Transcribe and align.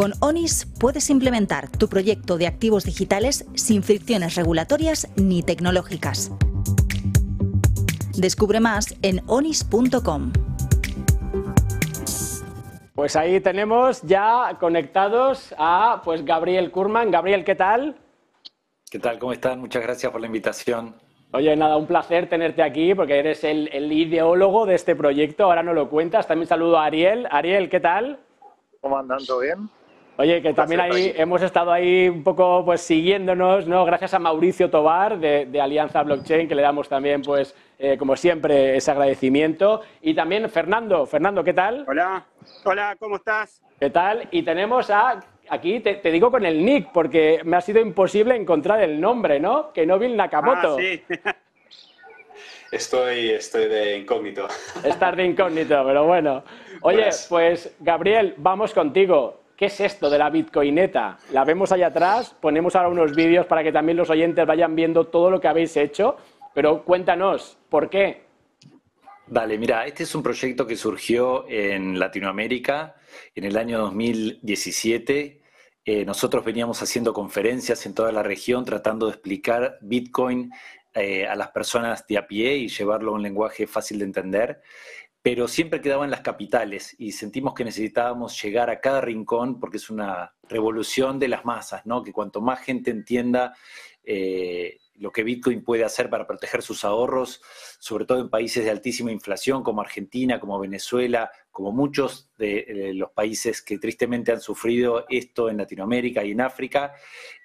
Con 0.00 0.14
ONIS 0.20 0.64
puedes 0.80 1.10
implementar 1.10 1.70
tu 1.70 1.86
proyecto 1.86 2.38
de 2.38 2.46
activos 2.46 2.84
digitales 2.84 3.46
sin 3.52 3.82
fricciones 3.82 4.34
regulatorias 4.34 5.12
ni 5.16 5.42
tecnológicas. 5.42 6.32
Descubre 8.16 8.60
más 8.60 8.96
en 9.02 9.20
onis.com. 9.26 10.32
Pues 12.94 13.14
ahí 13.14 13.40
tenemos 13.40 14.00
ya 14.00 14.56
conectados 14.58 15.54
a 15.58 16.00
pues 16.02 16.24
Gabriel 16.24 16.70
Kurman. 16.70 17.10
Gabriel, 17.10 17.44
¿qué 17.44 17.54
tal? 17.54 17.94
¿Qué 18.90 18.98
tal? 18.98 19.18
¿Cómo 19.18 19.34
están? 19.34 19.60
Muchas 19.60 19.82
gracias 19.82 20.10
por 20.10 20.22
la 20.22 20.28
invitación. 20.28 20.94
Oye, 21.32 21.54
nada, 21.56 21.76
un 21.76 21.86
placer 21.86 22.26
tenerte 22.26 22.62
aquí 22.62 22.94
porque 22.94 23.18
eres 23.18 23.44
el, 23.44 23.68
el 23.70 23.92
ideólogo 23.92 24.64
de 24.64 24.76
este 24.76 24.96
proyecto. 24.96 25.44
Ahora 25.44 25.62
no 25.62 25.74
lo 25.74 25.90
cuentas. 25.90 26.26
También 26.26 26.48
saludo 26.48 26.78
a 26.78 26.86
Ariel. 26.86 27.28
Ariel, 27.30 27.68
¿qué 27.68 27.80
tal? 27.80 28.18
¿Cómo 28.80 28.96
andan? 28.96 29.18
¿Todo 29.26 29.40
bien? 29.40 29.68
Oye, 30.20 30.42
que 30.42 30.52
también 30.52 30.82
ahí 30.82 31.14
hemos 31.16 31.40
estado 31.40 31.72
ahí 31.72 32.06
un 32.06 32.22
poco 32.22 32.62
pues 32.62 32.82
siguiéndonos, 32.82 33.66
¿no? 33.66 33.86
Gracias 33.86 34.12
a 34.12 34.18
Mauricio 34.18 34.68
Tobar 34.68 35.18
de, 35.18 35.46
de 35.46 35.60
Alianza 35.62 36.02
Blockchain, 36.02 36.46
que 36.46 36.54
le 36.54 36.60
damos 36.60 36.90
también, 36.90 37.22
pues, 37.22 37.56
eh, 37.78 37.96
como 37.96 38.14
siempre, 38.16 38.76
ese 38.76 38.90
agradecimiento. 38.90 39.80
Y 40.02 40.12
también 40.12 40.50
Fernando. 40.50 41.06
Fernando, 41.06 41.42
¿qué 41.42 41.54
tal? 41.54 41.86
Hola, 41.88 42.26
hola, 42.64 42.96
¿cómo 42.98 43.16
estás? 43.16 43.62
¿Qué 43.78 43.88
tal? 43.88 44.28
Y 44.30 44.42
tenemos 44.42 44.90
a, 44.90 45.20
aquí 45.48 45.80
te, 45.80 45.94
te 45.94 46.10
digo 46.10 46.30
con 46.30 46.44
el 46.44 46.62
nick, 46.62 46.92
porque 46.92 47.40
me 47.44 47.56
ha 47.56 47.62
sido 47.62 47.80
imposible 47.80 48.36
encontrar 48.36 48.82
el 48.82 49.00
nombre, 49.00 49.40
¿no? 49.40 49.72
Que 49.72 49.86
Nobil 49.86 50.18
Nakamoto. 50.18 50.76
Ah, 50.76 50.82
sí. 50.82 51.02
Estoy, 52.72 53.30
estoy 53.30 53.66
de 53.66 53.98
incógnito. 53.98 54.46
Estás 54.84 55.16
de 55.16 55.24
incógnito, 55.24 55.82
pero 55.84 56.04
bueno. 56.04 56.44
Oye, 56.82 57.08
pues 57.28 57.74
Gabriel, 57.80 58.34
vamos 58.36 58.72
contigo. 58.72 59.39
¿Qué 59.60 59.66
es 59.66 59.78
esto 59.78 60.08
de 60.08 60.16
la 60.16 60.30
Bitcoineta? 60.30 61.18
La 61.32 61.44
vemos 61.44 61.70
allá 61.70 61.88
atrás, 61.88 62.34
ponemos 62.40 62.74
ahora 62.74 62.88
unos 62.88 63.14
vídeos 63.14 63.44
para 63.44 63.62
que 63.62 63.70
también 63.70 63.98
los 63.98 64.08
oyentes 64.08 64.46
vayan 64.46 64.74
viendo 64.74 65.08
todo 65.08 65.30
lo 65.30 65.38
que 65.38 65.48
habéis 65.48 65.76
hecho, 65.76 66.16
pero 66.54 66.82
cuéntanos, 66.82 67.58
¿por 67.68 67.90
qué? 67.90 68.22
Dale, 69.26 69.58
mira, 69.58 69.84
este 69.84 70.04
es 70.04 70.14
un 70.14 70.22
proyecto 70.22 70.66
que 70.66 70.76
surgió 70.76 71.46
en 71.46 71.98
Latinoamérica 71.98 72.96
en 73.34 73.44
el 73.44 73.58
año 73.58 73.78
2017. 73.80 75.42
Eh, 75.84 76.04
nosotros 76.06 76.42
veníamos 76.42 76.80
haciendo 76.80 77.12
conferencias 77.12 77.84
en 77.84 77.92
toda 77.92 78.12
la 78.12 78.22
región 78.22 78.64
tratando 78.64 79.08
de 79.08 79.12
explicar 79.12 79.76
Bitcoin 79.82 80.50
eh, 80.94 81.26
a 81.26 81.36
las 81.36 81.48
personas 81.50 82.06
de 82.06 82.16
a 82.16 82.26
pie 82.26 82.56
y 82.56 82.68
llevarlo 82.68 83.12
a 83.12 83.14
un 83.16 83.22
lenguaje 83.22 83.66
fácil 83.66 83.98
de 83.98 84.06
entender, 84.06 84.62
pero 85.22 85.48
siempre 85.48 85.80
quedaba 85.80 86.04
en 86.04 86.10
las 86.10 86.22
capitales 86.22 86.94
y 86.98 87.12
sentimos 87.12 87.54
que 87.54 87.64
necesitábamos 87.64 88.40
llegar 88.42 88.70
a 88.70 88.80
cada 88.80 89.02
rincón 89.02 89.60
porque 89.60 89.76
es 89.76 89.90
una 89.90 90.34
revolución 90.48 91.18
de 91.18 91.28
las 91.28 91.44
masas, 91.44 91.84
¿no? 91.84 92.02
Que 92.02 92.12
cuanto 92.12 92.40
más 92.40 92.60
gente 92.60 92.90
entienda 92.90 93.54
eh, 94.02 94.78
lo 94.94 95.12
que 95.12 95.22
Bitcoin 95.22 95.62
puede 95.62 95.84
hacer 95.84 96.08
para 96.08 96.26
proteger 96.26 96.62
sus 96.62 96.84
ahorros, 96.84 97.42
sobre 97.78 98.06
todo 98.06 98.20
en 98.20 98.30
países 98.30 98.64
de 98.64 98.70
altísima 98.70 99.12
inflación 99.12 99.62
como 99.62 99.82
Argentina, 99.82 100.40
como 100.40 100.58
Venezuela, 100.58 101.30
como 101.50 101.72
muchos 101.72 102.30
de 102.38 102.92
los 102.94 103.10
países 103.10 103.62
que 103.62 103.78
tristemente 103.78 104.32
han 104.32 104.40
sufrido 104.40 105.04
esto 105.08 105.50
en 105.50 105.58
Latinoamérica 105.58 106.24
y 106.24 106.32
en 106.32 106.40
África. 106.40 106.94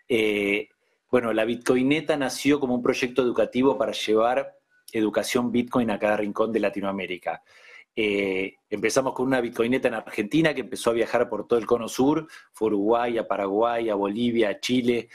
Eh, 0.08 0.70
bueno, 1.09 1.34
la 1.34 1.46
Bitcoineta 1.46 2.18
nació 2.18 2.59
como 2.59 2.76
un 2.76 2.84
proyecto 2.84 3.22
educativo 3.22 3.78
para 3.78 3.92
llevar 3.92 4.58
educación 4.92 5.52
Bitcoin 5.52 5.92
a 5.92 6.00
cada 6.00 6.18
rincón 6.18 6.52
de 6.52 6.59
Latinoamérica. 6.59 7.44
Eh, 7.95 8.57
empezamos 8.69 9.13
con 9.13 9.27
una 9.27 9.39
Bitcoineta 9.39 9.88
en 9.88 9.93
Argentina 9.93 10.53
que 10.53 10.61
empezó 10.61 10.89
a 10.89 10.93
viajar 10.93 11.29
por 11.29 11.47
todo 11.47 11.57
el 11.57 11.65
cono 11.65 11.88
sur, 11.88 12.27
fue 12.51 12.67
Uruguay, 12.67 13.17
a 13.17 13.27
Paraguay, 13.27 13.89
a 13.89 13.95
Bolivia, 13.95 14.49
a 14.49 14.59
Chile, 14.59 15.09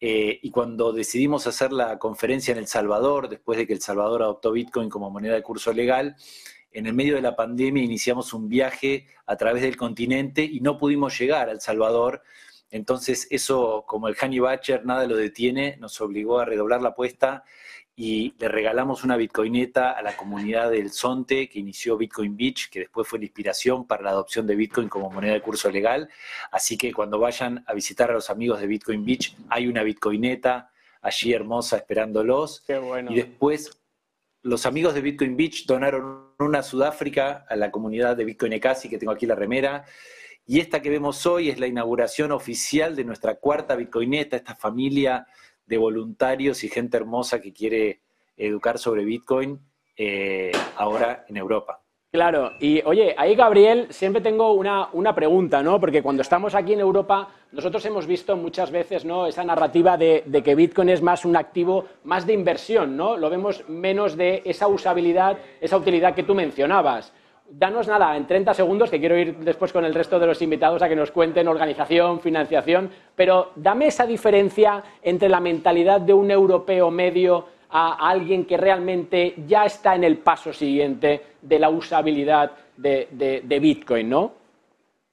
eh, 0.00 0.40
y 0.42 0.50
cuando 0.50 0.92
decidimos 0.92 1.46
hacer 1.46 1.72
la 1.72 1.98
conferencia 1.98 2.52
en 2.52 2.58
El 2.58 2.66
Salvador, 2.66 3.28
después 3.28 3.56
de 3.56 3.66
que 3.66 3.72
El 3.72 3.80
Salvador 3.80 4.22
adoptó 4.22 4.52
Bitcoin 4.52 4.90
como 4.90 5.10
moneda 5.10 5.34
de 5.34 5.42
curso 5.42 5.72
legal, 5.72 6.16
en 6.72 6.86
el 6.86 6.92
medio 6.92 7.14
de 7.14 7.22
la 7.22 7.36
pandemia 7.36 7.84
iniciamos 7.84 8.34
un 8.34 8.48
viaje 8.48 9.06
a 9.26 9.36
través 9.36 9.62
del 9.62 9.76
continente 9.76 10.42
y 10.42 10.60
no 10.60 10.76
pudimos 10.76 11.16
llegar 11.18 11.48
a 11.48 11.52
El 11.52 11.60
Salvador. 11.60 12.22
Entonces 12.70 13.28
eso, 13.30 13.84
como 13.86 14.08
el 14.08 14.16
Honey 14.20 14.40
Batcher, 14.40 14.84
nada 14.84 15.06
lo 15.06 15.16
detiene, 15.16 15.76
nos 15.78 16.00
obligó 16.00 16.40
a 16.40 16.44
redoblar 16.44 16.82
la 16.82 16.88
apuesta 16.88 17.44
y 17.96 18.34
le 18.38 18.48
regalamos 18.48 19.04
una 19.04 19.16
Bitcoineta 19.16 19.92
a 19.92 20.02
la 20.02 20.16
comunidad 20.16 20.70
del 20.70 20.90
Zonte 20.90 21.48
que 21.48 21.60
inició 21.60 21.96
Bitcoin 21.96 22.36
Beach, 22.36 22.68
que 22.68 22.80
después 22.80 23.06
fue 23.06 23.20
la 23.20 23.26
inspiración 23.26 23.86
para 23.86 24.02
la 24.02 24.10
adopción 24.10 24.46
de 24.46 24.56
Bitcoin 24.56 24.88
como 24.88 25.10
moneda 25.10 25.34
de 25.34 25.40
curso 25.40 25.70
legal. 25.70 26.08
Así 26.50 26.76
que 26.76 26.92
cuando 26.92 27.20
vayan 27.20 27.64
a 27.66 27.72
visitar 27.72 28.10
a 28.10 28.14
los 28.14 28.30
amigos 28.30 28.60
de 28.60 28.66
Bitcoin 28.66 29.04
Beach, 29.04 29.36
hay 29.48 29.68
una 29.68 29.84
Bitcoineta 29.84 30.72
allí 31.02 31.32
hermosa 31.32 31.76
esperándolos. 31.76 32.64
Qué 32.66 32.78
bueno. 32.78 33.12
Y 33.12 33.14
después 33.14 33.80
los 34.42 34.66
amigos 34.66 34.94
de 34.94 35.00
Bitcoin 35.00 35.36
Beach 35.36 35.64
donaron 35.64 36.34
una 36.40 36.58
a 36.58 36.62
Sudáfrica 36.62 37.46
a 37.48 37.54
la 37.54 37.70
comunidad 37.70 38.16
de 38.16 38.24
Bitcoin 38.24 38.54
Ecasi, 38.54 38.88
que 38.88 38.98
tengo 38.98 39.12
aquí 39.12 39.24
la 39.24 39.36
remera. 39.36 39.84
Y 40.46 40.58
esta 40.58 40.82
que 40.82 40.90
vemos 40.90 41.24
hoy 41.26 41.48
es 41.48 41.60
la 41.60 41.68
inauguración 41.68 42.32
oficial 42.32 42.96
de 42.96 43.04
nuestra 43.04 43.36
cuarta 43.36 43.76
Bitcoineta, 43.76 44.36
esta 44.36 44.54
familia 44.54 45.26
de 45.66 45.78
voluntarios 45.78 46.64
y 46.64 46.68
gente 46.68 46.96
hermosa 46.96 47.40
que 47.40 47.52
quiere 47.52 48.00
educar 48.36 48.78
sobre 48.78 49.04
Bitcoin 49.04 49.60
eh, 49.96 50.52
ahora 50.76 51.24
en 51.28 51.36
Europa. 51.36 51.80
Claro, 52.10 52.52
y 52.60 52.80
oye, 52.84 53.12
ahí 53.18 53.34
Gabriel, 53.34 53.88
siempre 53.90 54.22
tengo 54.22 54.52
una, 54.52 54.88
una, 54.92 55.16
pregunta, 55.16 55.64
¿no? 55.64 55.80
Porque 55.80 56.00
cuando 56.00 56.22
estamos 56.22 56.54
aquí 56.54 56.72
en 56.72 56.78
Europa, 56.78 57.28
nosotros 57.50 57.84
hemos 57.86 58.06
visto 58.06 58.36
muchas 58.36 58.70
veces, 58.70 59.04
¿no? 59.04 59.26
Esa 59.26 59.42
narrativa 59.42 59.96
de, 59.96 60.22
de, 60.24 60.42
que 60.44 60.54
Bitcoin 60.54 60.90
es 60.90 61.02
más 61.02 61.24
un 61.24 61.36
activo, 61.36 61.86
más 62.04 62.24
de 62.24 62.32
inversión, 62.32 62.96
¿no? 62.96 63.16
Lo 63.16 63.30
vemos 63.30 63.68
menos 63.68 64.16
de 64.16 64.42
esa 64.44 64.68
usabilidad, 64.68 65.38
esa 65.60 65.76
utilidad 65.76 66.14
que 66.14 66.22
tú 66.22 66.36
mencionabas. 66.36 67.12
Danos 67.50 67.86
nada, 67.86 68.16
en 68.16 68.26
30 68.26 68.54
segundos, 68.54 68.90
que 68.90 68.98
quiero 68.98 69.18
ir 69.18 69.36
después 69.36 69.72
con 69.72 69.84
el 69.84 69.94
resto 69.94 70.18
de 70.18 70.26
los 70.26 70.40
invitados 70.40 70.82
a 70.82 70.88
que 70.88 70.96
nos 70.96 71.10
cuenten 71.10 71.46
organización, 71.46 72.20
financiación, 72.20 72.90
pero 73.14 73.52
dame 73.56 73.88
esa 73.88 74.06
diferencia 74.06 74.82
entre 75.02 75.28
la 75.28 75.40
mentalidad 75.40 76.00
de 76.00 76.14
un 76.14 76.30
europeo 76.30 76.90
medio 76.90 77.46
a 77.68 78.08
alguien 78.08 78.46
que 78.46 78.56
realmente 78.56 79.34
ya 79.46 79.66
está 79.66 79.94
en 79.94 80.04
el 80.04 80.18
paso 80.18 80.52
siguiente 80.52 81.20
de 81.42 81.58
la 81.58 81.68
usabilidad 81.68 82.52
de, 82.76 83.08
de, 83.10 83.58
Bitcoin, 83.58 84.08
¿no? 84.08 84.32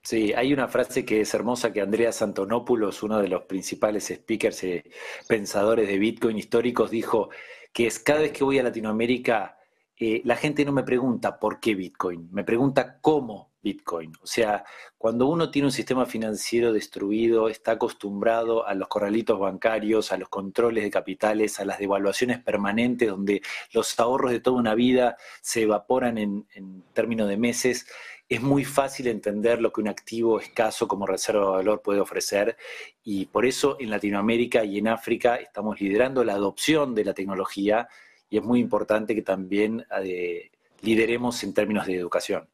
Sí, 0.00 0.32
hay 0.32 0.52
una 0.52 0.68
frase 0.68 1.04
que 1.04 1.20
es 1.20 1.34
hermosa 1.34 1.72
que 1.72 1.80
Andreas 1.80 2.22
Antonopoulos, 2.22 3.02
uno 3.02 3.20
de 3.20 3.28
los 3.28 3.42
principales 3.42 4.06
speakers, 4.06 4.64
eh, 4.64 4.84
pensadores 5.28 5.86
de 5.86 5.98
Bitcoin 5.98 6.38
históricos, 6.38 6.90
dijo 6.90 7.30
que 7.72 7.86
es 7.86 7.98
cada 7.98 8.20
vez 8.20 8.32
que 8.32 8.44
voy 8.44 8.58
a 8.58 8.62
Latinoamérica, 8.62 9.58
eh, 10.04 10.20
la 10.24 10.34
gente 10.34 10.64
no 10.64 10.72
me 10.72 10.82
pregunta 10.82 11.38
por 11.38 11.60
qué 11.60 11.76
Bitcoin, 11.76 12.28
me 12.32 12.42
pregunta 12.42 12.98
cómo 13.00 13.52
Bitcoin. 13.62 14.12
O 14.20 14.26
sea, 14.26 14.64
cuando 14.98 15.28
uno 15.28 15.48
tiene 15.52 15.66
un 15.66 15.72
sistema 15.72 16.06
financiero 16.06 16.72
destruido, 16.72 17.48
está 17.48 17.72
acostumbrado 17.72 18.66
a 18.66 18.74
los 18.74 18.88
corralitos 18.88 19.38
bancarios, 19.38 20.10
a 20.10 20.16
los 20.16 20.28
controles 20.28 20.82
de 20.82 20.90
capitales, 20.90 21.60
a 21.60 21.64
las 21.64 21.78
devaluaciones 21.78 22.40
permanentes, 22.40 23.10
donde 23.10 23.42
los 23.72 23.96
ahorros 24.00 24.32
de 24.32 24.40
toda 24.40 24.56
una 24.56 24.74
vida 24.74 25.16
se 25.40 25.62
evaporan 25.62 26.18
en, 26.18 26.48
en 26.54 26.82
términos 26.94 27.28
de 27.28 27.36
meses, 27.36 27.86
es 28.28 28.42
muy 28.42 28.64
fácil 28.64 29.06
entender 29.06 29.60
lo 29.60 29.72
que 29.72 29.82
un 29.82 29.88
activo 29.88 30.40
escaso 30.40 30.88
como 30.88 31.06
reserva 31.06 31.42
de 31.42 31.56
valor 31.58 31.80
puede 31.80 32.00
ofrecer 32.00 32.56
y 33.04 33.26
por 33.26 33.46
eso 33.46 33.76
en 33.78 33.90
Latinoamérica 33.90 34.64
y 34.64 34.78
en 34.78 34.88
África 34.88 35.36
estamos 35.36 35.80
liderando 35.80 36.24
la 36.24 36.32
adopción 36.32 36.92
de 36.92 37.04
la 37.04 37.14
tecnología 37.14 37.88
y 38.32 38.38
es 38.38 38.42
muy 38.42 38.60
importante 38.60 39.14
que 39.14 39.20
también 39.20 39.84
eh, 40.02 40.50
lideremos 40.80 41.44
en 41.44 41.52
términos 41.52 41.86
de 41.86 41.96
educación. 41.96 42.48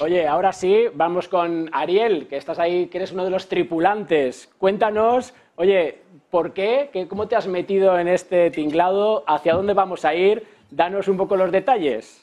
Oye, 0.00 0.26
ahora 0.26 0.52
sí, 0.52 0.86
vamos 0.92 1.28
con 1.28 1.70
Ariel, 1.72 2.26
que 2.26 2.36
estás 2.36 2.58
ahí, 2.58 2.88
que 2.88 2.98
eres 2.98 3.12
uno 3.12 3.24
de 3.24 3.30
los 3.30 3.48
tripulantes. 3.48 4.50
Cuéntanos, 4.58 5.34
oye, 5.54 6.02
¿por 6.30 6.52
qué? 6.52 6.90
¿Cómo 7.08 7.28
te 7.28 7.36
has 7.36 7.46
metido 7.46 7.96
en 7.96 8.08
este 8.08 8.50
tinglado? 8.50 9.22
¿Hacia 9.28 9.54
dónde 9.54 9.72
vamos 9.72 10.04
a 10.04 10.16
ir? 10.16 10.44
Danos 10.68 11.06
un 11.06 11.16
poco 11.16 11.36
los 11.36 11.52
detalles. 11.52 12.20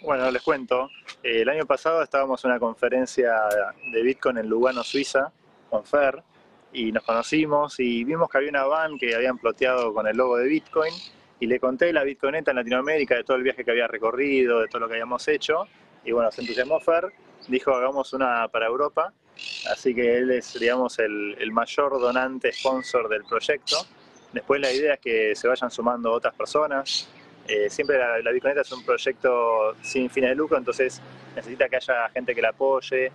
Bueno, 0.00 0.30
les 0.30 0.40
cuento. 0.40 0.88
El 1.22 1.50
año 1.50 1.66
pasado 1.66 2.02
estábamos 2.02 2.42
en 2.46 2.52
una 2.52 2.60
conferencia 2.60 3.34
de 3.92 4.02
Bitcoin 4.02 4.38
en 4.38 4.48
Lugano, 4.48 4.82
Suiza, 4.82 5.30
con 5.68 5.84
Fer, 5.84 6.22
y 6.72 6.92
nos 6.92 7.02
conocimos 7.02 7.78
y 7.78 8.04
vimos 8.04 8.30
que 8.30 8.38
había 8.38 8.48
una 8.48 8.64
van 8.64 8.96
que 8.96 9.14
habían 9.14 9.36
ploteado 9.36 9.92
con 9.92 10.06
el 10.06 10.16
logo 10.16 10.38
de 10.38 10.48
Bitcoin 10.48 10.94
y 11.42 11.46
le 11.48 11.58
conté 11.58 11.92
la 11.92 12.04
Bitcoineta 12.04 12.52
en 12.52 12.58
Latinoamérica, 12.58 13.16
de 13.16 13.24
todo 13.24 13.36
el 13.36 13.42
viaje 13.42 13.64
que 13.64 13.72
había 13.72 13.88
recorrido, 13.88 14.60
de 14.60 14.68
todo 14.68 14.82
lo 14.82 14.86
que 14.86 14.94
habíamos 14.94 15.26
hecho. 15.26 15.66
Y 16.04 16.12
bueno, 16.12 16.30
se 16.30 16.40
entusiasmó 16.40 16.78
Fer, 16.78 17.12
dijo 17.48 17.74
hagamos 17.74 18.12
una 18.12 18.46
para 18.46 18.66
Europa. 18.66 19.12
Así 19.68 19.92
que 19.92 20.18
él 20.18 20.30
es, 20.30 20.56
digamos, 20.60 21.00
el, 21.00 21.34
el 21.40 21.50
mayor 21.50 21.98
donante, 21.98 22.52
sponsor 22.52 23.08
del 23.08 23.24
proyecto. 23.24 23.76
Después 24.32 24.60
la 24.60 24.70
idea 24.70 24.94
es 24.94 25.00
que 25.00 25.34
se 25.34 25.48
vayan 25.48 25.68
sumando 25.68 26.12
otras 26.12 26.32
personas. 26.32 27.08
Eh, 27.48 27.68
siempre 27.68 27.98
la, 27.98 28.20
la 28.20 28.30
Bitcoineta 28.30 28.60
es 28.60 28.70
un 28.70 28.84
proyecto 28.84 29.74
sin 29.82 30.08
fines 30.10 30.30
de 30.30 30.36
lucro, 30.36 30.56
entonces 30.56 31.02
necesita 31.34 31.68
que 31.68 31.74
haya 31.74 32.08
gente 32.10 32.36
que 32.36 32.42
la 32.42 32.50
apoye, 32.50 33.10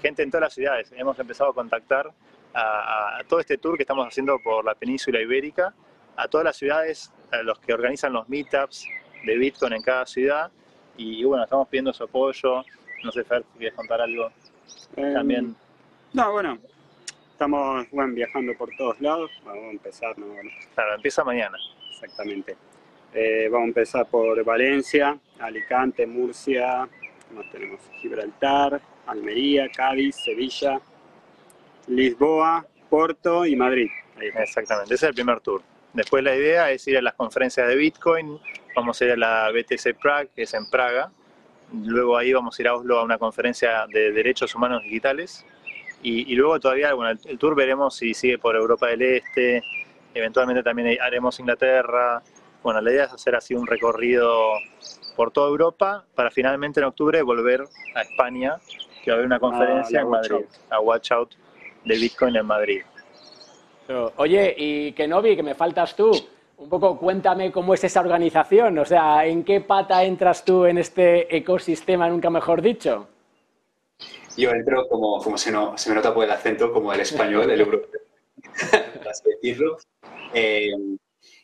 gente 0.00 0.22
en 0.22 0.30
todas 0.30 0.42
las 0.42 0.54
ciudades. 0.54 0.92
Hemos 0.96 1.18
empezado 1.18 1.50
a 1.50 1.52
contactar 1.52 2.12
a, 2.54 3.22
todo 3.28 3.40
este 3.40 3.58
tour 3.58 3.76
que 3.76 3.82
estamos 3.82 4.06
haciendo 4.06 4.38
por 4.38 4.64
la 4.64 4.76
península 4.76 5.20
ibérica, 5.20 5.74
a 6.14 6.28
todas 6.28 6.44
las 6.44 6.56
ciudades, 6.56 7.10
a 7.10 7.21
los 7.44 7.58
que 7.60 7.72
organizan 7.72 8.12
los 8.12 8.28
meetups 8.28 8.86
de 9.24 9.36
Bitcoin 9.36 9.72
en 9.74 9.82
cada 9.82 10.06
ciudad. 10.06 10.50
Y 10.96 11.24
bueno, 11.24 11.44
estamos 11.44 11.68
pidiendo 11.68 11.92
su 11.92 12.04
apoyo. 12.04 12.62
No 13.04 13.12
sé, 13.12 13.24
Fer, 13.24 13.42
si 13.52 13.58
quieres 13.58 13.74
contar 13.74 14.00
algo 14.00 14.30
em, 14.96 15.14
también. 15.14 15.56
No, 16.12 16.32
bueno, 16.32 16.58
estamos 17.30 17.86
bueno, 17.90 18.14
viajando 18.14 18.52
por 18.56 18.70
todos 18.76 19.00
lados. 19.00 19.30
Vamos 19.44 19.64
a 19.64 19.70
empezar, 19.70 20.18
¿no? 20.18 20.26
Claro, 20.74 20.94
empieza 20.94 21.24
mañana. 21.24 21.56
Exactamente. 21.90 22.56
Eh, 23.14 23.48
vamos 23.50 23.66
a 23.66 23.68
empezar 23.68 24.06
por 24.06 24.42
Valencia, 24.42 25.18
Alicante, 25.38 26.06
Murcia, 26.06 26.88
más 27.34 27.50
tenemos 27.50 27.80
Gibraltar, 28.00 28.80
Almería, 29.06 29.68
Cádiz, 29.70 30.16
Sevilla, 30.16 30.80
Lisboa, 31.88 32.66
Porto 32.88 33.44
y 33.44 33.56
Madrid. 33.56 33.90
Exactamente, 34.20 34.94
ese 34.94 35.06
es 35.06 35.08
el 35.10 35.14
primer 35.14 35.40
tour. 35.40 35.62
Después 35.92 36.24
la 36.24 36.34
idea 36.34 36.70
es 36.70 36.86
ir 36.88 36.96
a 36.96 37.02
las 37.02 37.14
conferencias 37.14 37.68
de 37.68 37.76
Bitcoin, 37.76 38.38
vamos 38.74 39.00
a 39.00 39.04
ir 39.04 39.10
a 39.12 39.16
la 39.16 39.50
BTC 39.50 39.98
Prague, 40.00 40.30
que 40.34 40.42
es 40.42 40.54
en 40.54 40.68
Praga, 40.70 41.10
luego 41.72 42.16
ahí 42.16 42.32
vamos 42.32 42.58
a 42.58 42.62
ir 42.62 42.68
a 42.68 42.74
Oslo 42.74 42.98
a 42.98 43.04
una 43.04 43.18
conferencia 43.18 43.86
de 43.92 44.12
derechos 44.12 44.54
humanos 44.54 44.82
digitales. 44.82 45.44
Y, 46.04 46.34
luego 46.34 46.58
todavía, 46.58 46.94
bueno, 46.94 47.16
el, 47.24 47.38
tour 47.38 47.54
veremos 47.54 47.94
si 47.94 48.12
sigue 48.12 48.36
por 48.36 48.56
Europa 48.56 48.88
del 48.88 49.02
Este, 49.02 49.62
eventualmente 50.14 50.64
también 50.64 50.98
haremos 51.00 51.38
Inglaterra, 51.38 52.20
bueno, 52.62 52.80
la 52.80 52.92
idea 52.92 53.04
es 53.04 53.12
hacer 53.12 53.34
así 53.34 53.54
un 53.54 53.66
recorrido 53.66 54.52
por 55.16 55.32
toda 55.32 55.48
Europa 55.48 56.04
para 56.14 56.30
finalmente 56.30 56.80
en 56.80 56.86
octubre 56.86 57.20
volver 57.22 57.64
a 57.94 58.02
España, 58.02 58.56
que 59.02 59.10
va 59.10 59.14
a 59.14 59.16
haber 59.16 59.26
una 59.26 59.40
conferencia 59.40 60.00
en 60.00 60.08
Madrid, 60.08 60.44
a 60.70 60.80
Watch 60.80 61.10
Out 61.10 61.34
de 61.84 61.98
Bitcoin 61.98 62.36
en 62.36 62.46
Madrid. 62.46 62.82
Oye, 64.16 64.54
y 64.56 64.92
Kenobi, 64.92 65.36
que 65.36 65.42
me 65.42 65.54
faltas 65.54 65.94
tú, 65.96 66.10
un 66.58 66.68
poco 66.68 66.98
cuéntame 66.98 67.50
cómo 67.50 67.74
es 67.74 67.84
esa 67.84 68.00
organización, 68.00 68.78
o 68.78 68.84
sea, 68.84 69.26
¿en 69.26 69.44
qué 69.44 69.60
pata 69.60 70.04
entras 70.04 70.44
tú 70.44 70.64
en 70.64 70.78
este 70.78 71.36
ecosistema, 71.36 72.08
nunca 72.08 72.30
mejor 72.30 72.62
dicho? 72.62 73.08
Yo 74.36 74.50
entro, 74.50 74.88
como, 74.88 75.18
como 75.18 75.36
se, 75.36 75.50
no, 75.50 75.76
se 75.76 75.90
me 75.90 75.96
nota 75.96 76.14
por 76.14 76.24
el 76.24 76.30
acento, 76.30 76.72
como 76.72 76.92
el 76.92 77.00
español, 77.00 77.50
el 77.50 77.60
europeo. 77.60 78.00
Eh, 80.34 80.70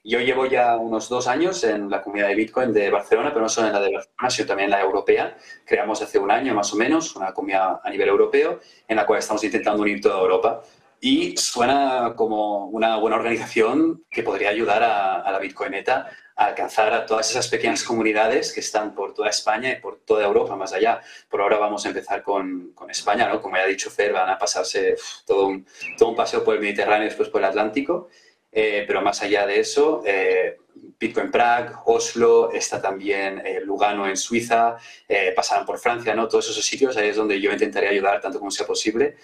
yo 0.03 0.21
llevo 0.21 0.47
ya 0.47 0.77
unos 0.79 1.11
dos 1.11 1.29
años 1.29 1.63
en 1.65 1.91
la 1.91 2.01
comunidad 2.01 2.29
de 2.29 2.35
Bitcoin 2.35 2.73
de 2.73 2.89
Barcelona, 2.89 3.29
pero 3.29 3.43
no 3.43 3.49
solo 3.51 3.67
en 3.67 3.75
la 3.75 3.81
de 3.81 3.93
Barcelona, 3.93 4.31
sino 4.31 4.49
también 4.49 4.65
en 4.67 4.71
la 4.71 4.81
europea. 4.81 5.37
Creamos 5.67 6.01
hace 6.01 6.19
un 6.19 6.31
año 6.31 6.55
más 6.55 6.73
o 6.73 6.77
menos 6.77 7.15
una 7.15 7.35
comunidad 7.35 7.81
a 7.85 7.91
nivel 7.91 8.09
europeo 8.09 8.61
en 8.89 8.97
la 8.97 9.05
cual 9.05 9.19
estamos 9.19 9.45
intentando 9.45 9.83
unir 9.83 10.01
toda 10.01 10.21
Europa. 10.21 10.63
Y 11.01 11.37
suena 11.37 12.15
como 12.17 12.67
una 12.67 12.97
buena 12.97 13.17
organización 13.17 14.05
que 14.11 14.23
podría 14.23 14.51
ayudar 14.51 14.83
a, 14.83 15.31
la 15.31 15.39
Bitcoineta 15.39 16.11
a 16.35 16.47
alcanzar 16.47 16.93
a 16.93 17.07
todas 17.07 17.31
esas 17.31 17.49
pequeñas 17.49 17.83
comunidades 17.85 18.53
que 18.53 18.61
están 18.61 18.95
por 18.95 19.15
toda 19.15 19.29
España 19.29 19.71
y 19.73 19.81
por 19.81 20.01
toda 20.01 20.25
Europa, 20.25 20.57
más 20.57 20.73
allá. 20.73 21.01
Por 21.29 21.41
ahora 21.41 21.59
vamos 21.59 21.85
a 21.85 21.89
empezar 21.89 22.23
con, 22.23 22.73
con 22.75 22.91
España, 22.91 23.29
¿no? 23.29 23.41
Como 23.41 23.57
ya 23.57 23.63
ha 23.63 23.67
dicho 23.67 23.91
Fer, 23.91 24.13
van 24.13 24.31
a 24.31 24.39
pasarse 24.39 24.97
todo 25.27 25.47
un, 25.47 25.67
todo 25.97 26.11
un 26.11 26.17
paseo 26.17 26.45
por 26.45 26.55
el 26.55 26.61
Mediterráneo 26.61 27.07
y 27.07 27.09
después 27.09 27.29
por 27.29 27.41
el 27.41 27.47
Atlántico. 27.47 28.09
Eh, 28.51 28.85
pero 28.87 29.03
más 29.03 29.23
allá 29.23 29.47
de 29.47 29.61
eso, 29.61 30.03
eh, 30.07 30.57
Bitcoin 30.99 31.31
Prague, 31.31 31.71
Oslo, 31.85 32.51
está 32.53 32.83
también 32.83 33.41
eh, 33.45 33.61
Lugano 33.65 34.09
en 34.09 34.17
Suiza, 34.17 34.77
eh, 35.09 35.35
por 35.65 35.79
Francia, 35.79 36.15
¿no? 36.15 36.29
Todos 36.29 36.51
esos 36.51 36.65
sitios, 36.65 36.97
ahí 36.97 37.09
es 37.09 37.17
donde 37.17 37.41
yo 37.41 37.53
intentaré 37.53 37.89
ayudar 37.89 38.21
tanto 38.21 38.39
como 38.39 38.51
sea 38.51 38.67
posible 38.67 39.17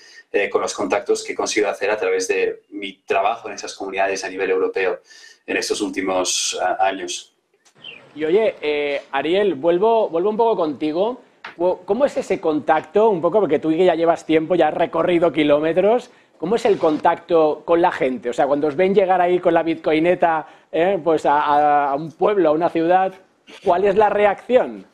con 0.51 0.61
los 0.61 0.75
contactos 0.75 1.23
que 1.23 1.33
he 1.33 1.37
conseguido 1.37 1.71
hacer 1.71 1.91
a 1.91 1.97
través 1.97 2.27
de 2.27 2.63
mi 2.71 2.95
trabajo 3.05 3.49
en 3.49 3.55
esas 3.55 3.73
comunidades 3.75 4.25
a 4.25 4.29
nivel 4.29 4.51
europeo 4.51 5.01
en 5.47 5.57
estos 5.57 5.81
últimos 5.81 6.59
años. 6.81 7.37
Y 8.17 8.25
oye, 8.25 9.03
Ariel, 9.13 9.55
vuelvo, 9.55 10.09
vuelvo 10.09 10.31
un 10.31 10.37
poco 10.37 10.57
contigo. 10.57 11.21
¿Cómo 11.57 12.05
es 12.05 12.17
ese 12.17 12.41
contacto? 12.41 13.11
Un 13.11 13.21
poco, 13.21 13.39
porque 13.39 13.61
tú 13.61 13.71
ya 13.71 13.95
llevas 13.95 14.27
tiempo, 14.27 14.57
ya 14.57 14.69
has 14.69 14.75
recorrido 14.75 15.33
kilómetros. 15.33 16.11
¿Cómo 16.39 16.57
es 16.57 16.65
el 16.65 16.79
contacto 16.79 17.63
con 17.65 17.81
la 17.81 17.93
gente? 17.93 18.31
O 18.31 18.33
sea, 18.33 18.47
cuando 18.47 18.67
os 18.67 18.77
ven 18.77 18.95
llegar 18.95 19.21
ahí 19.21 19.39
con 19.39 19.55
la 19.55 19.63
bitcoineta 19.63 20.47
eh, 20.71 21.01
pues 21.03 21.25
a, 21.27 21.95
un 21.97 22.13
pueblo, 22.13 22.51
a 22.51 22.53
una 22.53 22.69
ciudad, 22.69 23.15
¿cuál 23.65 23.85
es 23.85 23.97
la 23.97 24.11
reacción? 24.11 24.85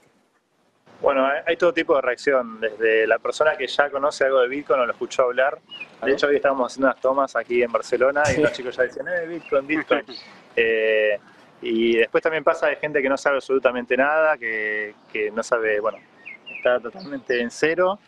Bueno, 1.00 1.26
hay 1.46 1.56
todo 1.56 1.72
tipo 1.72 1.94
de 1.94 2.02
reacción, 2.02 2.60
desde 2.60 3.06
la 3.06 3.18
persona 3.18 3.56
que 3.56 3.66
ya 3.66 3.88
conoce 3.88 4.24
algo 4.24 4.42
de 4.42 4.48
Bitcoin 4.48 4.80
o 4.80 4.86
lo 4.86 4.92
escuchó 4.92 5.22
hablar. 5.22 5.58
De 6.02 6.12
hecho, 6.12 6.26
hoy 6.26 6.36
estábamos 6.36 6.70
haciendo 6.70 6.88
unas 6.88 7.00
tomas 7.00 7.36
aquí 7.36 7.62
en 7.62 7.72
Barcelona 7.72 8.22
y 8.36 8.42
los 8.42 8.52
chicos 8.52 8.76
ya 8.76 8.82
dicen, 8.82 9.06
eh, 9.08 9.26
Bitcoin, 9.26 9.66
Bitcoin. 9.66 10.04
Eh, 10.54 11.18
y 11.62 11.96
después 11.96 12.22
también 12.22 12.44
pasa 12.44 12.66
de 12.66 12.76
gente 12.76 13.00
que 13.00 13.08
no 13.08 13.16
sabe 13.16 13.36
absolutamente 13.36 13.96
nada, 13.96 14.36
que, 14.36 14.94
que 15.10 15.30
no 15.30 15.42
sabe, 15.42 15.80
bueno, 15.80 15.98
está 16.54 16.80
totalmente 16.80 17.40
en 17.40 17.50
cero. 17.50 17.98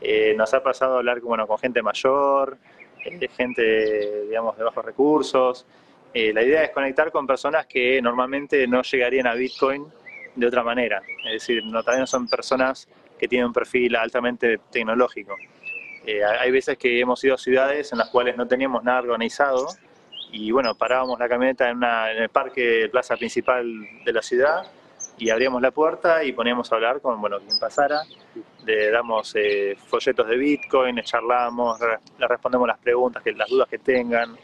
Eh, 0.00 0.34
nos 0.36 0.52
ha 0.54 0.62
pasado 0.62 0.94
a 0.94 0.98
hablar 0.98 1.20
bueno, 1.20 1.46
con 1.46 1.58
gente 1.58 1.82
mayor, 1.82 2.56
de 3.04 3.28
gente, 3.28 4.24
digamos, 4.26 4.56
de 4.56 4.64
bajos 4.64 4.84
recursos. 4.84 5.66
Eh, 6.12 6.32
la 6.32 6.42
idea 6.42 6.64
es 6.64 6.70
conectar 6.70 7.10
con 7.12 7.26
personas 7.26 7.66
que 7.66 8.00
normalmente 8.02 8.66
no 8.66 8.82
llegarían 8.82 9.26
a 9.26 9.34
Bitcoin 9.34 9.86
de 10.34 10.46
otra 10.46 10.62
manera. 10.62 11.02
Es 11.26 11.46
decir, 11.46 11.64
no, 11.64 11.82
también 11.82 12.06
son 12.06 12.28
personas 12.28 12.88
que 13.18 13.28
tienen 13.28 13.46
un 13.46 13.52
perfil 13.52 13.94
altamente 13.96 14.58
tecnológico. 14.70 15.36
Eh, 16.06 16.24
hay 16.24 16.50
veces 16.50 16.78
que 16.78 16.98
hemos 16.98 17.22
ido 17.22 17.34
a 17.34 17.38
ciudades 17.38 17.92
en 17.92 17.98
las 17.98 18.08
cuales 18.08 18.36
no 18.36 18.48
teníamos 18.48 18.82
nada 18.82 19.00
organizado 19.00 19.66
y 20.32 20.50
bueno, 20.50 20.74
parábamos 20.74 21.18
la 21.18 21.28
camioneta 21.28 21.68
en, 21.68 21.82
en 21.82 22.22
el 22.22 22.28
parque, 22.30 22.88
plaza 22.90 23.16
principal 23.16 23.66
de 24.04 24.12
la 24.12 24.22
ciudad 24.22 24.62
y 25.18 25.28
abríamos 25.28 25.60
la 25.60 25.70
puerta 25.70 26.24
y 26.24 26.32
poníamos 26.32 26.72
a 26.72 26.76
hablar 26.76 27.00
con 27.00 27.20
bueno, 27.20 27.38
quien 27.40 27.58
pasara, 27.58 28.02
le 28.64 28.90
damos 28.90 29.34
eh, 29.36 29.76
folletos 29.86 30.28
de 30.28 30.36
Bitcoin, 30.36 31.00
charlamos, 31.02 31.78
le 32.18 32.28
respondemos 32.28 32.68
las 32.68 32.78
preguntas, 32.78 33.22
que, 33.22 33.32
las 33.32 33.48
dudas 33.48 33.68
que 33.68 33.78
tengan, 33.78 34.36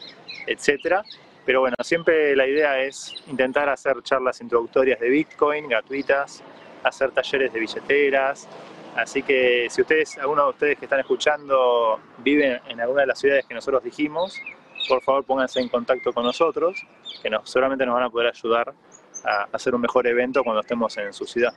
etcétera. 0.45 1.03
Pero 1.45 1.61
bueno, 1.61 1.75
siempre 1.81 2.35
la 2.35 2.45
idea 2.45 2.79
es 2.81 3.23
intentar 3.27 3.69
hacer 3.69 4.01
charlas 4.03 4.41
introductorias 4.41 4.99
de 4.99 5.09
Bitcoin 5.09 5.69
gratuitas, 5.69 6.43
hacer 6.83 7.11
talleres 7.11 7.53
de 7.53 7.59
billeteras. 7.59 8.47
Así 8.95 9.21
que 9.21 9.67
si 9.69 9.81
ustedes, 9.81 10.17
alguno 10.17 10.43
de 10.43 10.49
ustedes 10.49 10.77
que 10.79 10.85
están 10.85 10.99
escuchando, 10.99 11.99
viven 12.17 12.59
en 12.67 12.81
alguna 12.81 13.01
de 13.01 13.07
las 13.07 13.19
ciudades 13.19 13.45
que 13.45 13.53
nosotros 13.53 13.83
dijimos, 13.83 14.41
por 14.87 15.01
favor 15.03 15.23
pónganse 15.23 15.59
en 15.59 15.69
contacto 15.69 16.11
con 16.11 16.25
nosotros, 16.25 16.85
que 17.21 17.29
nos, 17.29 17.49
seguramente 17.49 17.85
nos 17.85 17.95
van 17.95 18.03
a 18.03 18.09
poder 18.09 18.27
ayudar 18.27 18.73
a 19.23 19.47
hacer 19.51 19.75
un 19.75 19.81
mejor 19.81 20.07
evento 20.07 20.43
cuando 20.43 20.61
estemos 20.61 20.97
en 20.97 21.13
su 21.13 21.25
ciudad. 21.25 21.53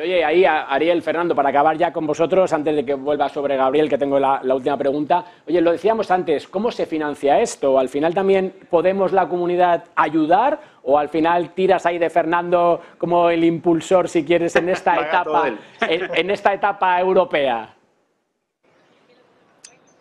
Oye, 0.00 0.24
ahí 0.24 0.44
Ariel, 0.44 1.02
Fernando, 1.02 1.34
para 1.34 1.50
acabar 1.50 1.76
ya 1.76 1.92
con 1.92 2.06
vosotros, 2.06 2.52
antes 2.52 2.74
de 2.74 2.84
que 2.84 2.94
vuelva 2.94 3.28
sobre 3.28 3.56
Gabriel, 3.56 3.88
que 3.88 3.98
tengo 3.98 4.18
la, 4.18 4.40
última 4.54 4.76
pregunta. 4.76 5.24
Oye, 5.46 5.60
lo 5.60 5.72
decíamos 5.72 6.10
antes, 6.10 6.48
¿cómo 6.48 6.70
se 6.70 6.86
financia 6.86 7.40
esto? 7.40 7.78
¿Al 7.78 7.88
final 7.88 8.14
también 8.14 8.54
podemos 8.70 9.12
la 9.12 9.28
comunidad 9.28 9.84
ayudar 9.94 10.60
o 10.82 10.98
al 10.98 11.08
final 11.08 11.50
tiras 11.54 11.86
ahí 11.86 11.98
de 11.98 12.10
Fernando 12.10 12.80
como 12.98 13.30
el 13.30 13.44
impulsor, 13.44 14.08
si 14.08 14.24
quieres, 14.24 14.54
en 14.56 14.68
esta 14.68 15.00
etapa, 15.08 15.48
en, 15.80 16.30
esta 16.30 16.54
etapa 16.54 17.00
europea? 17.00 17.74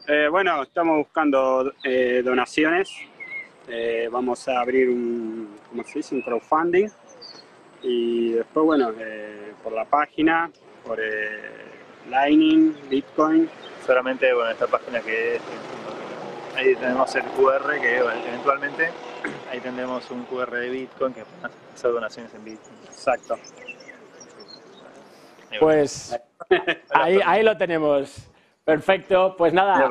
Eh, 0.07 0.27
bueno, 0.29 0.63
estamos 0.63 0.97
buscando 0.97 1.73
eh, 1.83 2.21
donaciones 2.23 2.91
eh, 3.67 4.07
vamos 4.11 4.47
a 4.47 4.59
abrir 4.59 4.89
un, 4.89 5.57
¿cómo 5.69 5.83
se 5.83 5.99
dice? 5.99 6.15
un 6.15 6.21
crowdfunding 6.21 6.87
y 7.85 8.31
después, 8.31 8.65
bueno, 8.65 8.91
eh, 8.99 9.53
por 9.63 9.71
la 9.71 9.85
página, 9.85 10.51
por 10.83 10.99
eh, 10.99 11.39
Lightning, 12.09 12.75
Bitcoin. 12.89 13.47
Solamente, 13.85 14.33
bueno, 14.33 14.49
esta 14.49 14.65
página 14.65 15.01
que 15.01 15.35
es, 15.35 15.41
ahí 16.55 16.75
tenemos 16.75 17.15
el 17.15 17.23
QR 17.23 17.79
que 17.79 17.97
eventualmente 17.97 18.89
ahí 19.51 19.59
tendremos 19.59 20.09
un 20.09 20.23
QR 20.25 20.51
de 20.51 20.69
Bitcoin 20.69 21.13
que 21.13 21.23
pueden 21.23 21.55
hacer 21.73 21.91
donaciones 21.91 22.33
en 22.33 22.43
Bitcoin. 22.43 22.75
Exacto. 22.85 23.37
Pues 25.59 26.19
ahí, 26.89 27.19
ahí 27.23 27.43
lo 27.43 27.55
tenemos. 27.55 28.29
Perfecto, 28.65 29.35
pues 29.37 29.53
nada. 29.53 29.87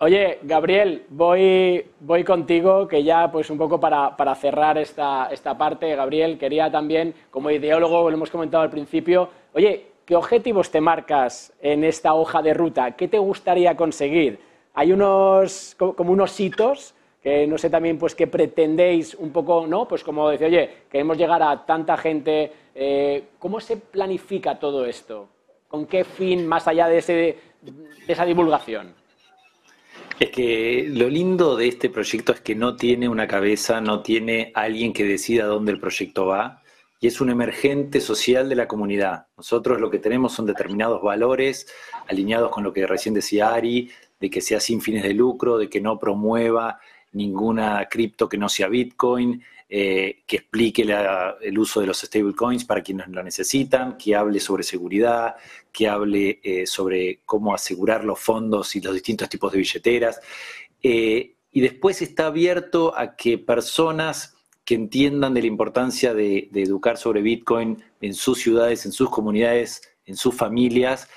Oye, 0.00 0.40
Gabriel, 0.42 1.04
voy, 1.08 1.86
voy 2.00 2.24
contigo, 2.24 2.88
que 2.88 3.04
ya 3.04 3.30
pues 3.30 3.48
un 3.48 3.56
poco 3.56 3.78
para, 3.78 4.16
para 4.16 4.34
cerrar 4.34 4.76
esta, 4.76 5.28
esta 5.30 5.56
parte, 5.56 5.94
Gabriel, 5.94 6.36
quería 6.36 6.68
también, 6.68 7.14
como 7.30 7.48
ideólogo, 7.48 8.10
lo 8.10 8.16
hemos 8.16 8.28
comentado 8.28 8.64
al 8.64 8.70
principio, 8.70 9.28
oye, 9.54 9.86
¿qué 10.04 10.16
objetivos 10.16 10.68
te 10.72 10.80
marcas 10.80 11.52
en 11.62 11.84
esta 11.84 12.14
hoja 12.14 12.42
de 12.42 12.54
ruta? 12.54 12.96
¿Qué 12.96 13.06
te 13.06 13.18
gustaría 13.18 13.76
conseguir? 13.76 14.40
Hay 14.74 14.90
unos, 14.90 15.76
como 15.78 16.10
unos 16.10 16.38
hitos 16.40 16.96
que 17.22 17.46
no 17.46 17.56
sé 17.56 17.70
también 17.70 17.98
pues 17.98 18.16
que 18.16 18.26
pretendéis 18.26 19.14
un 19.14 19.30
poco, 19.30 19.64
¿no? 19.66 19.86
Pues 19.86 20.02
como 20.02 20.28
decir, 20.28 20.48
oye, 20.48 20.70
queremos 20.90 21.18
llegar 21.18 21.42
a 21.42 21.64
tanta 21.64 21.96
gente, 21.96 22.52
eh, 22.74 23.28
¿cómo 23.38 23.60
se 23.60 23.76
planifica 23.76 24.58
todo 24.58 24.84
esto? 24.86 25.28
¿Con 25.68 25.86
qué 25.86 26.04
fin, 26.04 26.46
más 26.46 26.66
allá 26.66 26.88
de 26.88 26.98
ese 26.98 27.36
esa 28.06 28.24
divulgación? 28.24 28.94
Es 30.18 30.30
que 30.30 30.88
lo 30.92 31.08
lindo 31.08 31.56
de 31.56 31.68
este 31.68 31.90
proyecto 31.90 32.32
es 32.32 32.40
que 32.40 32.54
no 32.54 32.76
tiene 32.76 33.08
una 33.08 33.28
cabeza, 33.28 33.80
no 33.80 34.02
tiene 34.02 34.50
alguien 34.54 34.92
que 34.92 35.04
decida 35.04 35.46
dónde 35.46 35.72
el 35.72 35.80
proyecto 35.80 36.26
va, 36.26 36.62
y 37.00 37.06
es 37.06 37.20
un 37.20 37.30
emergente 37.30 38.00
social 38.00 38.48
de 38.48 38.56
la 38.56 38.66
comunidad. 38.66 39.26
Nosotros 39.36 39.80
lo 39.80 39.90
que 39.90 40.00
tenemos 40.00 40.32
son 40.32 40.46
determinados 40.46 41.00
valores 41.02 41.68
alineados 42.08 42.50
con 42.50 42.64
lo 42.64 42.72
que 42.72 42.86
recién 42.86 43.14
decía 43.14 43.54
Ari, 43.54 43.90
de 44.18 44.30
que 44.30 44.40
sea 44.40 44.58
sin 44.58 44.80
fines 44.80 45.04
de 45.04 45.14
lucro, 45.14 45.58
de 45.58 45.68
que 45.68 45.80
no 45.80 45.98
promueva 45.98 46.80
ninguna 47.12 47.86
cripto 47.88 48.28
que 48.28 48.36
no 48.36 48.48
sea 48.48 48.68
Bitcoin, 48.68 49.42
eh, 49.70 50.22
que 50.26 50.36
explique 50.36 50.82
el 51.42 51.58
uso 51.58 51.80
de 51.80 51.86
los 51.86 51.98
stablecoins 52.00 52.64
para 52.64 52.82
quienes 52.82 53.06
lo 53.08 53.22
necesitan, 53.22 53.98
que 53.98 54.16
hable 54.16 54.40
sobre 54.40 54.62
seguridad, 54.62 55.36
que 55.70 55.86
hable 55.86 56.40
eh, 56.42 56.66
sobre 56.66 57.20
cómo 57.26 57.54
asegurar 57.54 58.02
los 58.02 58.18
fondos 58.18 58.74
y 58.76 58.80
los 58.80 58.94
distintos 58.94 59.28
tipos 59.28 59.52
de 59.52 59.58
billeteras. 59.58 60.20
Eh, 60.82 61.34
y 61.52 61.60
después 61.60 62.00
está 62.00 62.28
abierto 62.28 62.96
a 62.96 63.14
que 63.14 63.36
personas 63.36 64.36
que 64.64 64.74
entiendan 64.74 65.34
de 65.34 65.42
la 65.42 65.48
importancia 65.48 66.14
de, 66.14 66.48
educar 66.54 66.96
sobre 66.96 67.20
Bitcoin 67.20 67.82
en 68.00 68.14
sus 68.14 68.38
ciudades, 68.38 68.86
en 68.86 68.92
sus 68.92 69.10
comunidades, 69.10 69.82
en 70.06 70.16
sus 70.16 70.34
familias, 70.34 71.08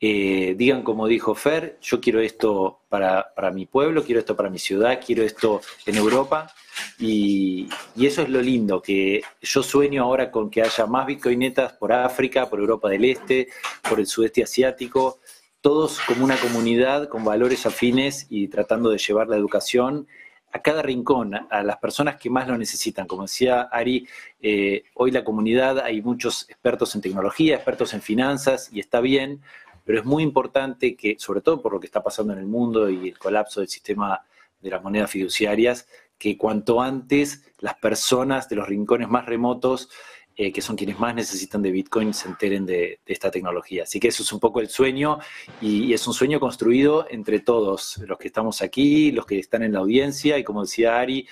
eh, 0.00 0.54
digan 0.56 0.82
como 0.82 1.08
dijo 1.08 1.34
Fer, 1.34 1.78
yo 1.82 2.00
quiero 2.00 2.20
esto 2.20 2.82
para, 2.88 3.32
mi 3.52 3.66
pueblo, 3.66 4.04
quiero 4.04 4.20
esto 4.20 4.36
para 4.36 4.48
mi 4.48 4.58
ciudad, 4.58 5.00
quiero 5.04 5.22
esto 5.24 5.60
en 5.86 5.96
Europa. 5.96 6.52
Y, 7.00 7.68
eso 7.96 8.22
es 8.22 8.28
lo 8.28 8.40
lindo, 8.40 8.80
que 8.80 9.22
yo 9.42 9.62
sueño 9.62 10.04
ahora 10.04 10.30
con 10.30 10.50
que 10.50 10.62
haya 10.62 10.86
más 10.86 11.06
bitcoinetas 11.06 11.72
por 11.72 11.92
África, 11.92 12.48
por 12.48 12.60
Europa 12.60 12.88
del 12.88 13.04
Este, 13.04 13.48
por 13.88 13.98
el 13.98 14.06
sudeste 14.06 14.44
asiático, 14.44 15.18
todos 15.60 15.98
como 16.00 16.24
una 16.24 16.36
comunidad 16.36 17.08
con 17.08 17.24
valores 17.24 17.66
afines 17.66 18.26
y 18.30 18.46
tratando 18.46 18.90
de 18.90 18.98
llevar 18.98 19.26
la 19.28 19.36
educación 19.36 20.06
a 20.52 20.62
cada 20.62 20.82
rincón, 20.82 21.34
a 21.50 21.62
las 21.62 21.76
personas 21.78 22.16
que 22.16 22.30
más 22.30 22.48
lo 22.48 22.56
necesitan. 22.56 23.06
Como 23.06 23.22
decía 23.22 23.62
Ari, 23.62 24.06
eh, 24.40 24.84
hoy 24.94 25.10
la 25.10 25.24
comunidad 25.24 25.80
hay 25.80 26.00
muchos 26.00 26.48
expertos 26.48 26.94
en 26.94 27.02
tecnología, 27.02 27.56
expertos 27.56 27.92
en 27.92 28.00
finanzas, 28.00 28.70
y 28.72 28.80
está 28.80 29.00
bien, 29.00 29.42
pero 29.88 30.00
es 30.00 30.04
muy 30.04 30.22
importante 30.22 30.94
que, 30.94 31.16
sobre 31.18 31.40
todo 31.40 31.62
por 31.62 31.72
lo 31.72 31.80
que 31.80 31.86
está 31.86 32.02
pasando 32.02 32.34
en 32.34 32.40
el 32.40 32.46
mundo 32.46 32.90
y 32.90 33.08
el 33.08 33.18
colapso 33.18 33.60
del 33.60 33.70
sistema 33.70 34.20
de 34.60 34.68
las 34.68 34.82
monedas 34.82 35.10
fiduciarias, 35.10 35.88
que 36.18 36.36
cuanto 36.36 36.82
antes 36.82 37.50
las 37.60 37.74
personas 37.76 38.50
de 38.50 38.56
los 38.56 38.68
rincones 38.68 39.08
más 39.08 39.24
remotos 39.24 39.88
eh, 40.36 40.52
que 40.52 40.60
son 40.60 40.76
quienes 40.76 40.98
más 41.00 41.14
necesitan 41.14 41.62
de 41.62 41.70
Bitcoin, 41.70 42.12
se 42.12 42.28
enteren 42.28 42.66
de, 42.66 43.00
esta 43.06 43.30
tecnología. 43.30 43.84
Así 43.84 43.98
que 43.98 44.08
eso 44.08 44.22
es 44.22 44.30
un 44.30 44.40
poco 44.40 44.60
el 44.60 44.68
sueño 44.68 45.20
y, 45.62 45.94
es 45.94 46.06
un 46.06 46.12
sueño 46.12 46.38
construido 46.38 47.06
entre 47.08 47.40
todos, 47.40 47.96
los 48.06 48.18
que 48.18 48.28
estamos 48.28 48.60
aquí, 48.60 49.10
los 49.10 49.24
que 49.24 49.38
están 49.38 49.62
en 49.62 49.72
la 49.72 49.78
audiencia 49.78 50.36
y 50.36 50.44
como 50.44 50.64
decía 50.64 51.00
Ari, 51.00 51.26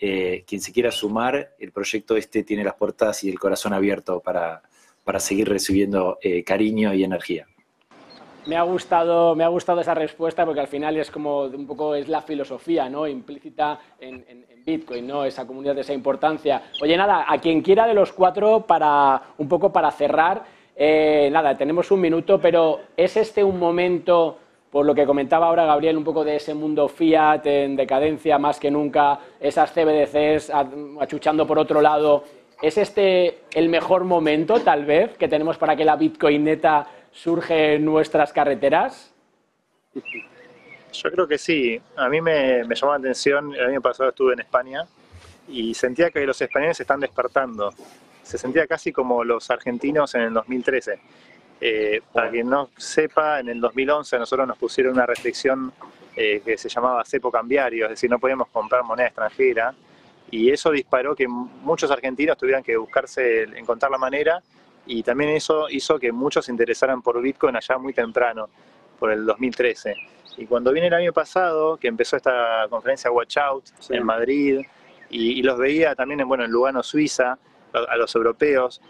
eh, 0.00 0.42
quien 0.48 0.60
se 0.60 0.72
quiera 0.72 0.90
sumar, 0.90 1.54
el 1.60 1.70
proyecto 1.70 2.16
este 2.16 2.42
tiene 2.42 2.64
las 2.64 2.74
puertas 2.74 3.22
y 3.22 3.30
el 3.30 3.38
corazón 3.38 3.72
abierto 3.72 4.18
para, 4.18 4.62
para 5.04 5.20
seguir 5.20 5.48
recibiendo 5.48 6.18
eh, 6.20 6.42
cariño 6.42 6.92
y 6.92 7.04
energía. 7.04 7.46
Me 8.46 8.56
ha, 8.56 8.62
gustado, 8.62 9.34
me 9.34 9.44
ha 9.44 9.48
gustado 9.48 9.80
esa 9.80 9.94
respuesta 9.94 10.44
porque 10.44 10.60
al 10.60 10.66
final 10.68 10.96
es 10.96 11.10
como 11.10 11.42
un 11.42 11.66
poco 11.66 11.94
es 11.94 12.08
la 12.08 12.22
filosofía 12.22 12.88
¿no? 12.88 13.06
implícita 13.06 13.78
en, 13.98 14.46
Bitcoin, 14.64 15.06
¿no? 15.06 15.24
esa 15.24 15.46
comunidad 15.46 15.74
de 15.74 15.80
esa 15.80 15.94
importancia. 15.94 16.62
Oye, 16.82 16.96
nada, 16.96 17.24
a 17.26 17.38
quien 17.38 17.62
quiera 17.62 17.86
de 17.86 17.94
los 17.94 18.12
cuatro, 18.12 18.60
para 18.66 19.20
un 19.38 19.48
poco 19.48 19.72
para 19.72 19.90
cerrar, 19.90 20.44
eh, 20.76 21.28
nada, 21.32 21.56
tenemos 21.56 21.90
un 21.90 22.00
minuto, 22.00 22.38
pero 22.40 22.80
¿es 22.96 23.16
este 23.16 23.42
un 23.42 23.58
momento, 23.58 24.36
por 24.70 24.84
lo 24.84 24.94
que 24.94 25.06
comentaba 25.06 25.46
ahora 25.46 25.64
Gabriel, 25.64 25.96
un 25.96 26.04
poco 26.04 26.24
de 26.24 26.36
ese 26.36 26.54
mundo 26.54 26.88
fiat 26.88 27.44
en 27.46 27.74
decadencia 27.74 28.38
más 28.38 28.60
que 28.60 28.70
nunca, 28.70 29.18
esas 29.40 29.72
CBDCs 29.72 30.52
achuchando 31.00 31.46
por 31.46 31.58
otro 31.58 31.80
lado? 31.80 32.24
¿Es 32.62 32.76
este 32.76 33.38
el 33.54 33.70
mejor 33.70 34.04
momento, 34.04 34.60
tal 34.60 34.84
vez, 34.84 35.16
que 35.16 35.28
tenemos 35.28 35.56
para 35.56 35.74
que 35.74 35.84
la 35.84 35.96
Bitcoineta 35.96 36.86
surge 37.12 37.74
en 37.74 37.84
nuestras 37.84 38.32
carreteras? 38.32 39.12
Yo 40.92 41.10
creo 41.10 41.26
que 41.26 41.38
sí. 41.38 41.80
A 41.96 42.08
mí 42.08 42.20
me, 42.20 42.62
llamó 42.74 42.92
la 42.92 42.98
atención, 42.98 43.54
el 43.54 43.66
año 43.66 43.80
pasado 43.80 44.10
estuve 44.10 44.34
en 44.34 44.40
España 44.40 44.86
y 45.48 45.74
sentía 45.74 46.10
que 46.10 46.24
los 46.26 46.40
españoles 46.40 46.76
se 46.76 46.84
están 46.84 47.00
despertando. 47.00 47.72
Se 48.22 48.38
sentía 48.38 48.66
casi 48.66 48.92
como 48.92 49.24
los 49.24 49.50
argentinos 49.50 50.14
en 50.14 50.22
el 50.22 50.34
2013. 50.34 50.98
Eh, 51.60 52.00
para 52.12 52.30
quien 52.30 52.48
no 52.48 52.70
sepa, 52.76 53.40
en 53.40 53.50
el 53.50 53.60
2011 53.60 54.18
nosotros 54.18 54.48
nos 54.48 54.56
pusieron 54.56 54.94
una 54.94 55.04
restricción 55.04 55.72
eh, 56.16 56.40
que 56.44 56.56
se 56.56 56.70
llamaba 56.70 57.04
cepo 57.04 57.30
cambiario, 57.30 57.84
es 57.84 57.90
decir, 57.90 58.08
no 58.08 58.18
podíamos 58.18 58.48
comprar 58.48 58.82
moneda 58.82 59.08
extranjera 59.08 59.74
y 60.30 60.50
eso 60.50 60.70
disparó 60.70 61.14
que 61.14 61.28
muchos 61.28 61.90
argentinos 61.90 62.38
tuvieran 62.38 62.62
que 62.62 62.76
buscarse, 62.76 63.42
encontrar 63.42 63.90
la 63.90 63.98
manera 63.98 64.42
y 64.86 65.02
también 65.02 65.30
eso 65.30 65.68
hizo 65.68 65.98
que 65.98 66.12
muchos 66.12 66.46
se 66.46 66.52
interesaran 66.52 67.02
por 67.02 67.20
Bitcoin 67.20 67.56
allá 67.56 67.78
muy 67.78 67.92
temprano, 67.92 68.48
por 68.98 69.12
el 69.12 69.24
2013. 69.24 69.94
Y 70.36 70.46
cuando 70.46 70.72
viene 70.72 70.88
el 70.88 70.94
año 70.94 71.12
pasado, 71.12 71.76
que 71.76 71.88
empezó 71.88 72.16
esta 72.16 72.66
conferencia 72.68 73.10
Watch 73.10 73.36
Out 73.38 73.64
en 73.88 74.04
Madrid, 74.04 74.60
y, 75.10 75.42
los 75.42 75.58
veía 75.58 75.94
también 75.94 76.20
en, 76.20 76.28
bueno, 76.28 76.44
en 76.44 76.50
Lugano, 76.50 76.82
Suiza, 76.82 77.36
a, 77.72 77.96
los 77.96 78.14
europeos, 78.14 78.80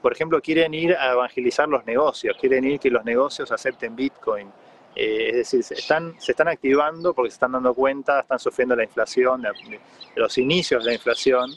por 0.00 0.12
ejemplo, 0.12 0.40
quieren 0.40 0.74
ir 0.74 0.94
a 0.94 1.12
evangelizar 1.12 1.68
los 1.68 1.84
negocios, 1.86 2.36
quieren 2.38 2.64
ir 2.64 2.78
que 2.78 2.90
los 2.90 3.04
negocios 3.04 3.50
acepten 3.50 3.96
Bitcoin. 3.96 4.48
Eh, 4.94 5.30
es 5.30 5.36
decir, 5.36 5.64
se 5.64 5.74
están, 5.74 6.14
se 6.20 6.32
están 6.32 6.48
activando 6.48 7.14
porque 7.14 7.30
se 7.30 7.34
están 7.34 7.52
dando 7.52 7.74
cuenta, 7.74 8.20
están 8.20 8.38
sufriendo 8.38 8.76
la 8.76 8.84
inflación, 8.84 9.42
de 9.42 9.50
los 10.14 10.38
inicios 10.38 10.84
de 10.84 10.90
la 10.90 10.94
inflación, 10.94 11.50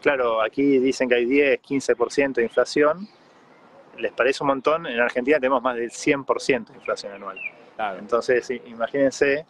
claro, 0.00 0.42
aquí 0.42 0.78
dicen 0.78 1.08
que 1.08 1.16
hay 1.16 1.24
10, 1.24 1.60
15% 1.62 2.34
de 2.34 2.42
inflación, 2.42 3.08
les 3.98 4.12
parece 4.12 4.42
un 4.42 4.48
montón, 4.48 4.86
en 4.86 5.00
Argentina 5.00 5.38
tenemos 5.38 5.62
más 5.62 5.76
del 5.76 5.90
100% 5.90 6.68
de 6.68 6.74
inflación 6.74 7.12
anual. 7.12 7.38
Entonces, 7.98 8.48
imagínense 8.66 9.46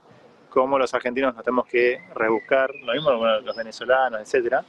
cómo 0.49 0.79
los 0.79 0.95
argentinos 0.95 1.35
nos 1.35 1.45
tenemos 1.45 1.67
que 1.67 1.99
rebuscar, 2.15 2.71
lo 2.75 2.93
mismo 2.93 3.11
los 3.13 3.57
venezolanos, 3.57 4.21
etcétera. 4.21 4.65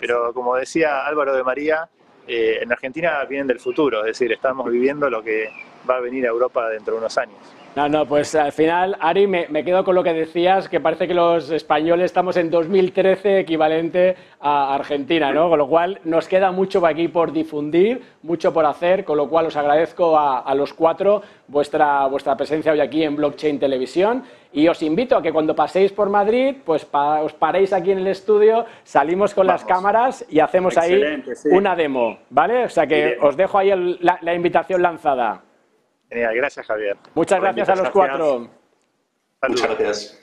Pero 0.00 0.32
como 0.32 0.56
decía 0.56 1.06
Álvaro 1.06 1.34
de 1.34 1.42
María, 1.42 1.88
eh, 2.26 2.58
en 2.60 2.70
Argentina 2.70 3.24
vienen 3.24 3.46
del 3.46 3.58
futuro, 3.58 4.00
es 4.00 4.18
decir, 4.18 4.30
estamos 4.30 4.70
viviendo 4.70 5.10
lo 5.10 5.22
que 5.22 5.50
va 5.88 5.96
a 5.96 6.00
venir 6.00 6.26
a 6.26 6.28
Europa 6.28 6.68
dentro 6.68 6.94
de 6.94 7.00
unos 7.00 7.18
años. 7.18 7.38
No, 7.74 7.88
no, 7.88 8.04
pues 8.04 8.34
al 8.34 8.52
final, 8.52 8.98
Ari, 9.00 9.26
me, 9.26 9.64
quedo 9.64 9.82
con 9.82 9.94
lo 9.94 10.04
que 10.04 10.12
decías, 10.12 10.68
que 10.68 10.78
parece 10.78 11.08
que 11.08 11.14
los 11.14 11.50
españoles 11.50 12.06
estamos 12.06 12.36
en 12.36 12.50
2013 12.50 13.38
equivalente 13.38 14.14
a 14.40 14.74
Argentina, 14.74 15.32
¿no? 15.32 15.48
Con 15.48 15.58
lo 15.58 15.66
cual 15.66 15.98
nos 16.04 16.28
queda 16.28 16.52
mucho 16.52 16.84
aquí 16.84 17.08
por 17.08 17.32
difundir, 17.32 18.02
mucho 18.22 18.52
por 18.52 18.66
hacer, 18.66 19.06
con 19.06 19.16
lo 19.16 19.26
cual 19.26 19.46
os 19.46 19.56
agradezco 19.56 20.18
a, 20.18 20.54
los 20.54 20.74
cuatro 20.74 21.22
vuestra, 21.48 22.06
vuestra 22.08 22.36
presencia 22.36 22.72
hoy 22.72 22.80
aquí 22.80 23.04
en 23.04 23.16
Blockchain 23.16 23.58
Televisión 23.58 24.22
y 24.52 24.68
os 24.68 24.82
invito 24.82 25.16
a 25.16 25.22
que 25.22 25.32
cuando 25.32 25.56
paséis 25.56 25.92
por 25.92 26.10
Madrid, 26.10 26.56
pues 26.66 26.86
os 26.92 27.32
paréis 27.32 27.72
aquí 27.72 27.90
en 27.90 28.00
el 28.00 28.08
estudio, 28.08 28.66
salimos 28.84 29.32
con 29.32 29.46
las 29.46 29.64
cámaras 29.64 30.26
y 30.28 30.40
hacemos 30.40 30.76
ahí 30.76 31.00
una 31.50 31.74
demo, 31.74 32.18
¿vale? 32.28 32.66
O 32.66 32.68
sea 32.68 32.86
que 32.86 33.16
os 33.18 33.34
dejo 33.34 33.56
ahí 33.56 33.70
la 34.00 34.34
invitación 34.34 34.82
lanzada. 34.82 35.40
Genial, 36.12 36.34
gracias 36.34 36.66
Javier. 36.66 36.96
Muchas 37.14 37.40
gracias 37.40 37.68
a 37.70 37.76
los 37.76 37.90
cuatro. 37.90 38.50
Muchas 39.48 39.68
gracias. 39.68 40.21